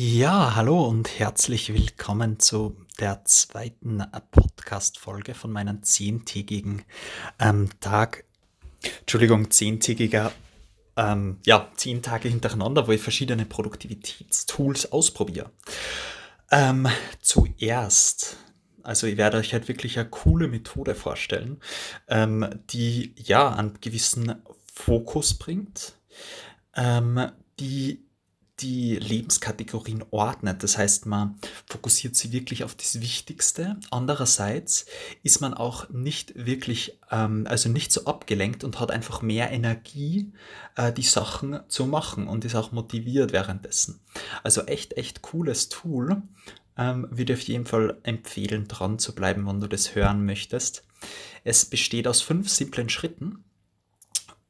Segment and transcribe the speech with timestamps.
[0.00, 6.84] Ja, hallo und herzlich willkommen zu der zweiten Podcast-Folge von meinem zehntägigen
[7.40, 8.24] ähm, Tag.
[9.00, 10.30] Entschuldigung, zehntägiger,
[10.96, 15.50] ähm, ja, zehn Tage hintereinander, wo ich verschiedene Produktivitätstools ausprobiere.
[16.52, 16.86] Ähm,
[17.20, 18.36] zuerst,
[18.84, 21.58] also ich werde euch halt wirklich eine coole Methode vorstellen,
[22.06, 24.36] ähm, die ja einen gewissen
[24.72, 25.94] Fokus bringt,
[26.76, 28.07] ähm, die
[28.60, 30.62] die Lebenskategorien ordnet.
[30.62, 33.78] Das heißt, man fokussiert sie wirklich auf das Wichtigste.
[33.90, 34.86] Andererseits
[35.22, 40.32] ist man auch nicht wirklich, ähm, also nicht so abgelenkt und hat einfach mehr Energie,
[40.76, 44.00] äh, die Sachen zu machen und ist auch motiviert währenddessen.
[44.42, 46.22] Also echt, echt cooles Tool.
[46.76, 50.84] Ähm, würde auf jeden Fall empfehlen, dran zu bleiben, wenn du das hören möchtest.
[51.42, 53.44] Es besteht aus fünf simplen Schritten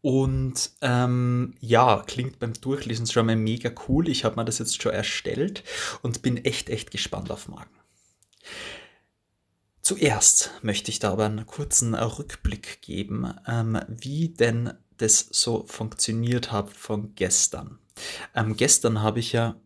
[0.01, 4.09] und ähm, ja, klingt beim Durchlesen schon mal mega cool.
[4.09, 5.65] Ich habe mir das jetzt schon erstellt
[6.03, 7.71] und bin echt, echt gespannt auf morgen.
[9.83, 16.53] Zuerst möchte ich da aber einen kurzen Rückblick geben, ähm, wie denn das so funktioniert
[16.53, 17.79] hat von gestern.
[18.35, 19.57] Ähm, gestern habe ich ja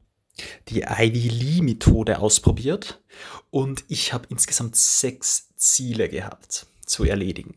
[0.69, 3.03] die Ivy Lee Methode ausprobiert
[3.51, 7.57] und ich habe insgesamt sechs Ziele gehabt zu erledigen.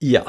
[0.00, 0.24] Ja,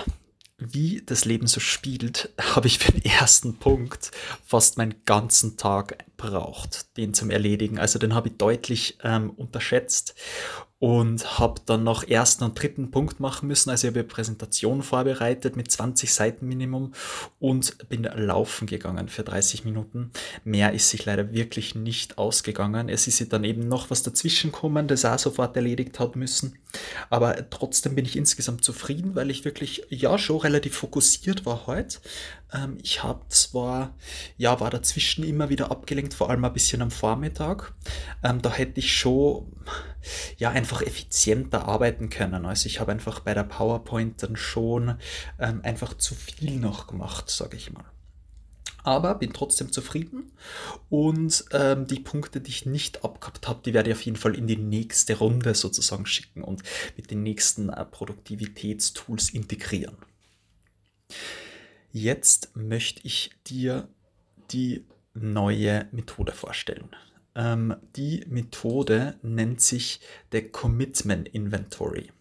[0.57, 4.11] wie das Leben so spielt, habe ich für den ersten Punkt
[4.45, 7.79] fast meinen ganzen Tag braucht, den zum Erledigen.
[7.79, 10.15] Also den habe ich deutlich ähm, unterschätzt
[10.79, 13.69] und habe dann noch ersten und dritten Punkt machen müssen.
[13.69, 16.93] Also ich habe eine Präsentation vorbereitet mit 20 Seiten Minimum
[17.39, 20.11] und bin laufen gegangen für 30 Minuten.
[20.45, 22.87] Mehr ist sich leider wirklich nicht ausgegangen.
[22.89, 26.57] Es ist dann eben noch was dazwischen gekommen, das auch sofort erledigt hat müssen.
[27.09, 31.99] Aber trotzdem bin ich insgesamt zufrieden, weil ich wirklich ja schon relativ fokussiert war heute.
[32.53, 33.95] Ähm, ich habe zwar,
[34.37, 37.73] ja, war dazwischen immer wieder abgelenkt, vor allem ein bisschen am Vormittag.
[38.23, 39.47] Ähm, da hätte ich schon,
[40.37, 42.45] ja, einfach effizienter arbeiten können.
[42.45, 44.95] Also ich habe einfach bei der PowerPoint dann schon
[45.39, 47.85] ähm, einfach zu viel noch gemacht, sage ich mal
[48.89, 50.31] aber bin trotzdem zufrieden.
[50.89, 54.35] Und ähm, die Punkte, die ich nicht abgehabt habe, die werde ich auf jeden Fall
[54.35, 56.63] in die nächste Runde sozusagen schicken und
[56.97, 59.97] mit den nächsten äh, Produktivitätstools integrieren.
[61.91, 63.87] Jetzt möchte ich dir
[64.51, 66.89] die neue Methode vorstellen.
[67.35, 69.99] Ähm, die Methode nennt sich
[70.31, 72.11] der Commitment Inventory.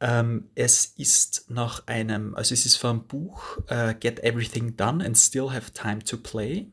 [0.00, 5.18] Ähm, es ist nach einem, also es ist vom Buch uh, Get Everything Done and
[5.18, 6.68] Still Have Time to Play.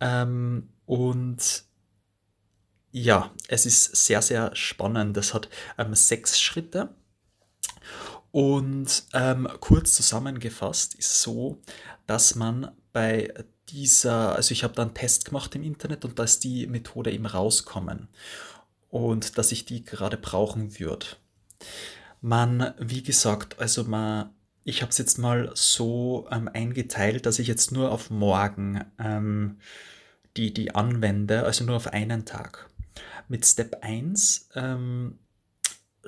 [0.00, 1.64] Ähm, und
[2.90, 5.16] ja, es ist sehr, sehr spannend.
[5.16, 6.94] Das hat ähm, sechs Schritte
[8.30, 11.60] und ähm, kurz zusammengefasst ist so,
[12.06, 13.32] dass man bei
[13.68, 17.10] dieser, also ich habe da einen Test gemacht im Internet und da ist die Methode
[17.12, 18.08] eben rauskommen
[18.90, 21.06] und dass ich die gerade brauchen würde.
[22.20, 24.30] Man, wie gesagt, also man,
[24.64, 29.58] ich habe es jetzt mal so ähm, eingeteilt, dass ich jetzt nur auf morgen ähm,
[30.36, 32.68] die, die anwende, also nur auf einen Tag.
[33.28, 35.18] Mit Step 1 ähm,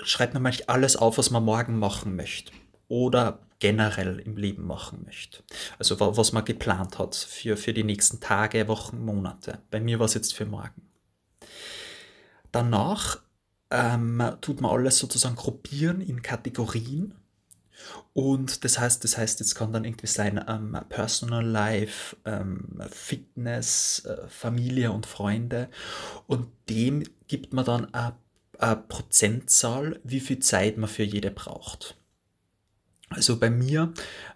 [0.03, 2.53] schreibt man manchmal alles auf, was man morgen machen möchte
[2.89, 5.45] oder generell im Leben machen möchte.
[5.79, 9.61] Also was man geplant hat für, für die nächsten Tage, Wochen, Monate.
[9.71, 10.91] Bei mir war es jetzt für morgen.
[12.51, 13.19] Danach
[13.71, 17.15] ähm, tut man alles sozusagen gruppieren in Kategorien.
[18.13, 24.05] Und das heißt, das heißt, jetzt kann dann irgendwie sein ähm, Personal Life, ähm, Fitness,
[24.05, 25.69] äh, Familie und Freunde.
[26.27, 28.13] Und dem gibt man dann ein
[28.61, 31.97] eine Prozentzahl, wie viel Zeit man für jede braucht.
[33.09, 33.93] Also bei mir,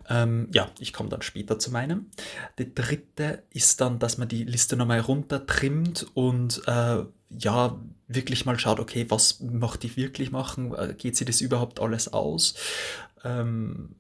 [0.09, 2.11] ähm, ja, ich komme dann später zu meinem.
[2.59, 7.81] Der dritte ist dann, dass man die Liste nochmal runtertrimmt und äh, ja,
[8.15, 10.75] wirklich mal schaut, okay, was möchte ich wirklich machen?
[10.75, 12.55] Äh, geht sich das überhaupt alles aus?
[13.25, 13.97] Ähm,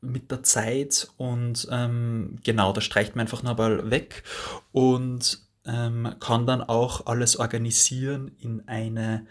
[0.00, 4.22] mit der Zeit und ähm, genau, da streicht man einfach nochmal weg
[4.72, 9.26] und ähm, kann dann auch alles organisieren in eine,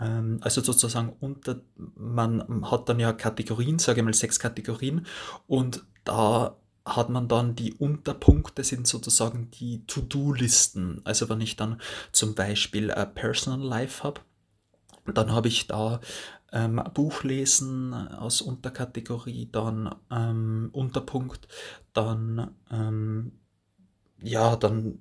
[0.00, 5.06] ähm, also sozusagen unter, man hat dann ja Kategorien, sage ich mal sechs Kategorien
[5.46, 11.00] und da hat man dann die Unterpunkte sind sozusagen die To-Do-Listen.
[11.04, 11.80] Also wenn ich dann
[12.12, 14.20] zum Beispiel äh, Personal Life habe,
[15.12, 16.00] dann habe ich da
[16.52, 21.48] ähm, Buchlesen aus Unterkategorie, dann ähm, Unterpunkt,
[21.92, 23.32] dann ähm,
[24.22, 24.98] ja, dann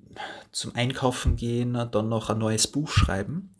[0.51, 3.51] zum Einkaufen gehen, dann noch ein neues Buch schreiben.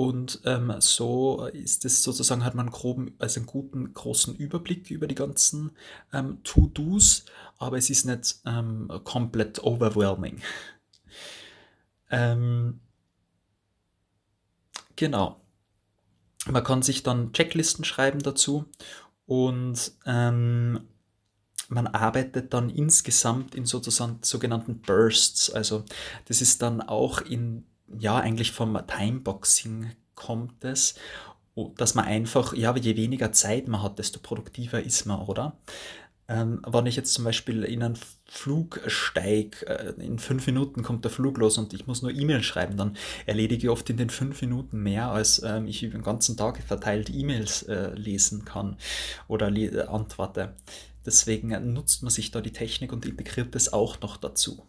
[0.00, 5.06] Und ähm, so ist es sozusagen, hat man groben, also einen guten, großen Überblick über
[5.06, 5.72] die ganzen
[6.10, 7.26] ähm, To-Dos,
[7.58, 10.40] aber es ist nicht ähm, komplett overwhelming.
[12.12, 12.80] Ähm,
[14.96, 15.40] genau.
[16.50, 18.64] Man kann sich dann Checklisten schreiben dazu
[19.26, 20.88] und ähm,
[21.68, 25.50] man arbeitet dann insgesamt in sozusagen sogenannten Bursts.
[25.50, 25.84] Also
[26.24, 27.64] das ist dann auch in,
[27.98, 30.94] ja, eigentlich vom Timeboxing kommt es,
[31.76, 35.58] dass man einfach, ja, je weniger Zeit man hat, desto produktiver ist man, oder?
[36.28, 41.04] Ähm, wenn ich jetzt zum Beispiel in einen Flug steige, äh, in fünf Minuten kommt
[41.04, 42.96] der Flug los und ich muss nur E-Mail schreiben, dann
[43.26, 46.62] erledige ich oft in den fünf Minuten mehr, als ähm, ich über den ganzen Tag
[46.62, 48.76] verteilt E-Mails äh, lesen kann
[49.26, 50.54] oder le äh, antworte.
[51.04, 54.62] Deswegen nutzt man sich da die Technik und integriert es auch noch dazu.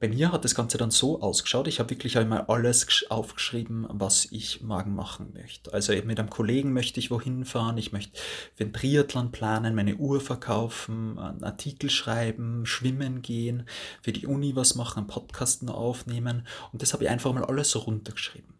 [0.00, 4.26] Bei mir hat das Ganze dann so ausgeschaut, ich habe wirklich einmal alles aufgeschrieben, was
[4.30, 5.72] ich morgen machen möchte.
[5.74, 8.16] Also mit einem Kollegen möchte ich wohin fahren, ich möchte
[8.54, 13.68] für den Triathlon planen, meine Uhr verkaufen, einen Artikel schreiben, schwimmen gehen,
[14.00, 17.70] für die Uni was machen, einen Podcast aufnehmen und das habe ich einfach mal alles
[17.70, 18.54] so runtergeschrieben.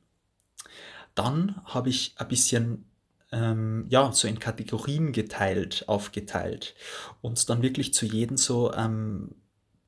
[1.15, 2.85] Dann habe ich ein bisschen
[3.31, 6.75] ähm, ja, so in Kategorien geteilt, aufgeteilt
[7.21, 9.35] und dann wirklich zu jedem so ähm,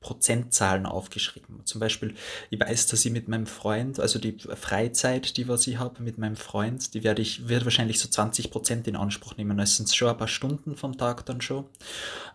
[0.01, 1.61] Prozentzahlen aufgeschrieben.
[1.63, 2.15] Zum Beispiel,
[2.49, 6.17] ich weiß, dass ich mit meinem Freund, also die Freizeit, die was ich habe mit
[6.17, 9.57] meinem Freund, die werde ich, wird wahrscheinlich so 20 Prozent in Anspruch nehmen.
[9.57, 11.65] Das sind schon ein paar Stunden vom Tag dann schon.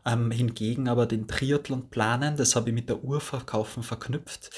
[0.04, 4.50] Ähm, hingegen aber den Triathlon planen, das habe ich mit der Uhrverkaufen verknüpft,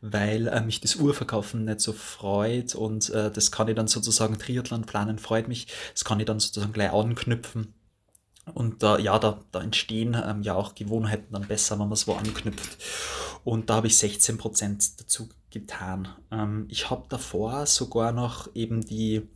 [0.00, 4.36] weil äh, mich das Uhrverkaufen nicht so freut und äh, das kann ich dann sozusagen,
[4.38, 7.75] Triathlon planen freut mich, das kann ich dann sozusagen gleich anknüpfen
[8.54, 12.06] und da, ja, da, da entstehen ähm, ja auch Gewohnheiten dann besser, wenn man es
[12.06, 12.78] wo anknüpft.
[13.44, 16.08] Und da habe ich 16% dazu getan.
[16.30, 19.28] Ähm, ich habe davor sogar noch eben die,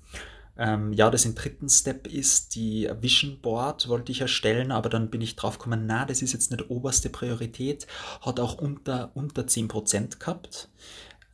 [0.57, 5.11] ähm, ja, das im dritten Step ist, die Vision Board wollte ich erstellen, aber dann
[5.11, 7.87] bin ich drauf gekommen, na, das ist jetzt nicht oberste Priorität,
[8.21, 10.69] hat auch unter, unter 10% gehabt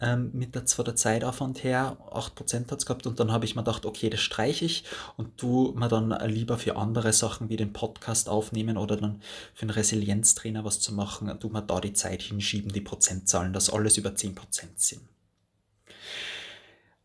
[0.01, 3.57] ähm, mit der, zwar der Zeitaufwand her, 8% hat es gehabt und dann habe ich
[3.57, 4.85] mir gedacht, okay, das streiche ich
[5.17, 9.21] und tu mir dann lieber für andere Sachen wie den Podcast aufnehmen oder dann
[9.55, 13.71] für einen Resilienztrainer was zu machen, tu mir da die Zeit hinschieben, die Prozentzahlen, dass
[13.71, 14.35] alles über 10%
[14.77, 15.03] sind.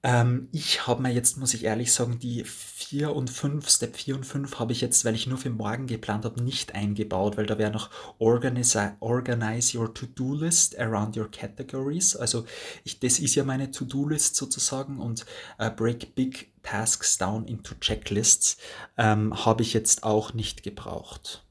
[0.03, 4.15] Ähm, ich habe mir jetzt, muss ich ehrlich sagen, die 4 und 5, Step 4
[4.15, 7.45] und 5 habe ich jetzt, weil ich nur für morgen geplant habe, nicht eingebaut, weil
[7.45, 12.15] da wäre noch organize, organize your To-Do-List around your categories.
[12.15, 12.45] Also
[12.83, 15.25] ich, das ist ja meine To-Do-List sozusagen und
[15.59, 18.57] uh, break big tasks down into checklists
[18.97, 21.45] ähm, habe ich jetzt auch nicht gebraucht.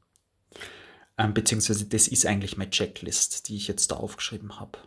[1.18, 4.78] Ähm, beziehungsweise das ist eigentlich meine Checklist, die ich jetzt da aufgeschrieben habe.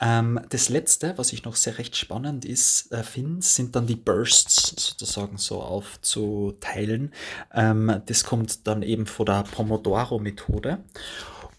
[0.00, 3.96] Ähm, das letzte, was ich noch sehr recht spannend ist, äh, finde, sind dann die
[3.96, 7.12] Bursts sozusagen so aufzuteilen.
[7.54, 10.78] Ähm, das kommt dann eben von der Pomodoro-Methode.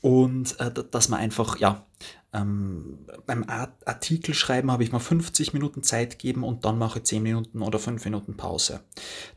[0.01, 1.83] Und äh, dass man einfach, ja,
[2.33, 7.05] ähm, beim Artikel schreiben habe ich mal 50 Minuten Zeit gegeben und dann mache ich
[7.05, 8.81] 10 Minuten oder 5 Minuten Pause.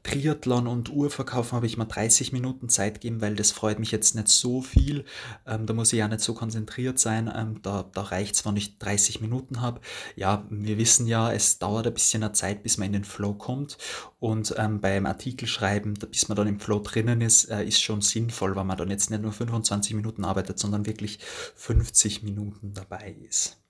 [0.03, 4.17] Triathlon und Uhrverkaufen habe ich mal 30 Minuten Zeit gegeben, weil das freut mich jetzt
[4.17, 5.05] nicht so viel.
[5.47, 7.33] Ähm, da muss ich ja nicht so konzentriert sein.
[7.35, 9.81] Ähm, da da reicht es, wenn ich 30 Minuten habe.
[10.17, 13.35] Ja, wir wissen ja, es dauert ein bisschen eine Zeit, bis man in den Flow
[13.35, 13.79] kommt.
[14.19, 18.03] Und ähm, beim Artikel schreiben, bis man dann im Flow drinnen ist, äh, ist schon
[18.03, 21.21] sinnvoll, weil man dann jetzt nicht nur 25 Minuten arbeitet, sondern wirklich
[21.55, 23.61] 50 Minuten dabei ist.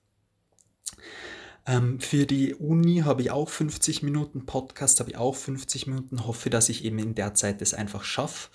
[1.67, 6.25] Ähm, für die Uni habe ich auch 50 Minuten Podcast, habe ich auch 50 Minuten.
[6.25, 8.49] Hoffe, dass ich eben in der Zeit das einfach schaffe.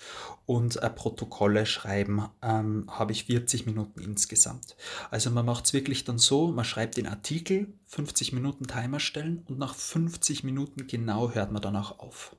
[0.45, 4.75] Und äh, Protokolle schreiben ähm, habe ich 40 Minuten insgesamt.
[5.09, 9.43] Also man macht es wirklich dann so, man schreibt den Artikel, 50 Minuten Timer stellen
[9.47, 12.35] und nach 50 Minuten genau hört man dann auch auf.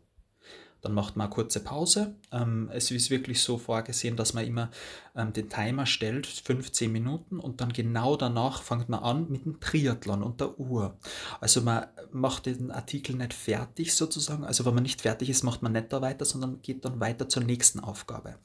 [0.80, 2.14] Dann macht man eine kurze Pause.
[2.30, 4.70] Ähm, es ist wirklich so vorgesehen, dass man immer
[5.16, 9.60] ähm, den Timer stellt, 15 Minuten, und dann genau danach fängt man an mit dem
[9.60, 10.96] Triathlon und der Uhr.
[11.40, 14.44] Also man macht den Artikel nicht fertig sozusagen.
[14.44, 17.28] Also wenn man nicht fertig ist, macht man nicht da weiter, sondern geht dann weiter
[17.28, 18.36] zur nächsten Aufgabe.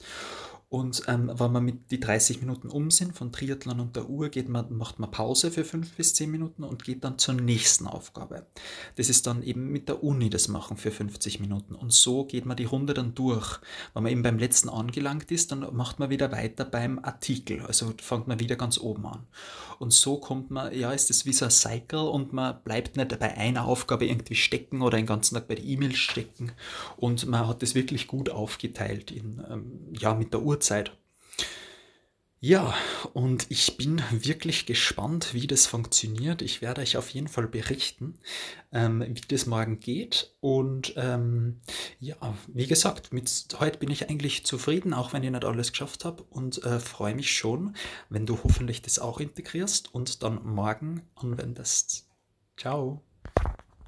[0.74, 4.30] Und ähm, wenn man mit die 30 Minuten um sind von Triathlon und der Uhr,
[4.30, 7.86] geht man, macht man Pause für 5 bis 10 Minuten und geht dann zur nächsten
[7.86, 8.48] Aufgabe.
[8.96, 11.75] Das ist dann eben mit der Uni das machen für 50 Minuten.
[11.75, 13.60] Und so geht man die Runde dann durch.
[13.94, 17.62] Wenn man eben beim letzten angelangt ist, dann macht man wieder weiter beim Artikel.
[17.68, 19.27] Also fängt man wieder ganz oben an.
[19.77, 23.20] Und so kommt man, ja, ist das wie so ein Cycle und man bleibt nicht
[23.20, 26.51] bei einer Aufgabe irgendwie stecken oder den ganzen Tag bei der E-Mail stecken.
[26.98, 30.96] Und man hat das wirklich gut aufgeteilt in, ähm, ja, mit der Uhrzeit.
[32.39, 32.74] Ja,
[33.13, 36.41] und ich bin wirklich gespannt, wie das funktioniert.
[36.41, 38.17] Ich werde euch auf jeden Fall berichten,
[38.72, 40.34] ähm, wie das morgen geht.
[40.39, 41.60] Und ähm,
[42.00, 42.15] ja,
[42.48, 46.24] wie gesagt, mit heute bin ich eigentlich zufrieden, auch wenn ich nicht alles geschafft habe
[46.24, 47.75] und äh, freue mich schon,
[48.10, 52.08] wenn du hoffentlich das auch integrierst und dann morgen anwendest.
[52.58, 53.03] Ciao.